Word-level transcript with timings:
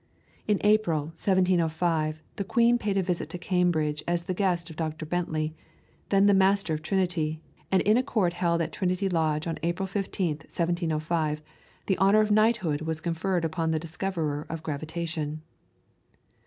In 0.47 0.57
April, 0.63 1.13
1705, 1.13 2.23
the 2.37 2.43
Queen 2.43 2.79
paid 2.79 2.97
a 2.97 3.03
visit 3.03 3.29
to 3.29 3.37
Cambridge 3.37 4.03
as 4.07 4.23
the 4.23 4.33
guest 4.33 4.71
of 4.71 4.75
Dr. 4.75 5.05
Bentley, 5.05 5.53
the 6.09 6.19
then 6.21 6.37
Master 6.39 6.73
of 6.73 6.81
Trinity, 6.81 7.39
and 7.71 7.83
in 7.83 7.97
a 7.97 8.01
court 8.01 8.33
held 8.33 8.63
at 8.63 8.73
Trinity 8.73 9.07
Lodge 9.07 9.45
on 9.45 9.59
April 9.61 9.85
15th, 9.87 10.45
1705, 10.49 11.43
the 11.85 11.99
honour 11.99 12.21
of 12.21 12.31
knighthood 12.31 12.81
was 12.81 12.99
conferred 12.99 13.45
upon 13.45 13.69
the 13.69 13.77
discoverer 13.79 14.47
of 14.49 14.63
gravitation. 14.63 15.43